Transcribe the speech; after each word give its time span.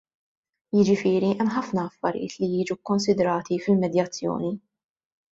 Jiġifieri 0.75 1.27
hemm 1.41 1.51
ħafna 1.57 1.83
affarijiet 1.89 2.37
li 2.43 2.49
jiġu 2.53 2.77
kkonsidrati 2.79 3.59
fil-medjazzjoni. 3.67 4.51